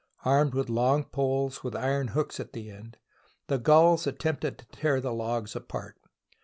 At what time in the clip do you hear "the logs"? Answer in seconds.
4.99-5.55